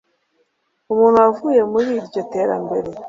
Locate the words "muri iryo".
1.71-2.21